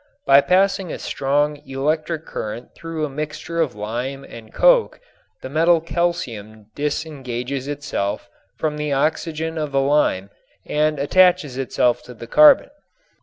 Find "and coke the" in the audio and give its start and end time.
4.23-5.47